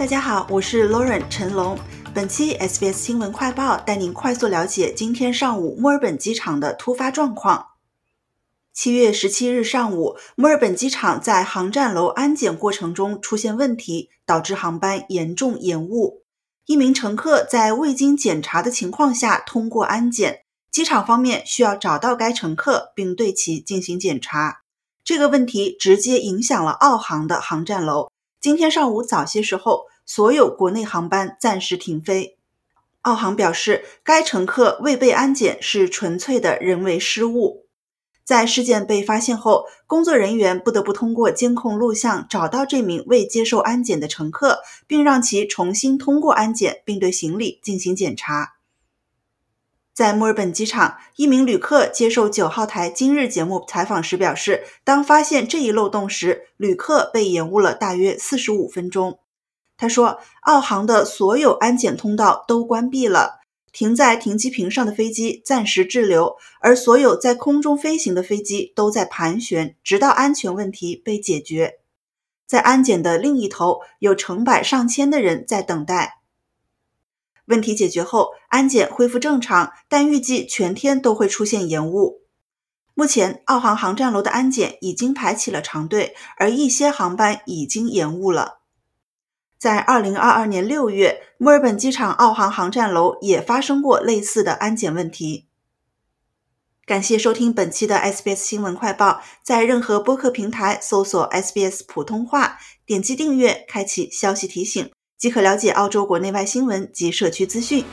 [0.00, 1.78] 大家好，我是 Lauren 陈龙。
[2.14, 7.72] 本期 SBS 新闻快报带您快速了解今天上午墨尔本机场的突发状况。
[8.72, 16.22] 七月十七日上午，墨尔本机场在航站楼安检过程中出现问题，导致航班严重延误。
[16.64, 24.62] 一名乘客在未经检查的情况下通过安检，机场方面需要找到该乘客并对其进行检查。
[25.04, 28.09] 这个问题直接影响了澳航的航站楼。
[28.40, 32.38] 今天上午早些时候，所有国内航班暂时停飞。
[33.02, 37.66] 澳航表示，该乘客未被安检是纯粹的人为失误。
[38.24, 48.54] 在事件被发现后，工作人员不得不通过监控录像找到这名未接受安检的乘客，并让其重新通过安检，并对行李进行检查。
[50.00, 59.18] 在墨尔本机场，一名旅客接受九号台今日节目采访时表示，当发现这一漏洞时，旅客被延误了大约四十五分钟。
[59.76, 63.40] 他说，澳航的所有安检通道都关闭了，
[63.74, 71.74] 停在停机坪上的飞机暂时滞留，而所有在空中飞行的飞机都在盘旋，直到安全问题被解决。
[72.46, 76.19] 在安检的另一头，有成百上千的人在等待。
[77.50, 82.22] 问题解决后，安检恢复正常，但预计全天都会出现延误。
[82.94, 88.60] 目前，澳航航站楼的安检已经排起了长队，而一些航班已经延误了。
[89.58, 95.48] 在2022年6月，墨尔本机场澳航航站楼也发生过类似的安检问题。
[96.86, 104.90] 感谢收听本期的 SBS 新闻快报，在任何播客平台搜索 SBS 普通话，点击订阅，开启消息提醒。
[105.20, 107.84] 即可了解澳洲国内外新闻及社区资讯。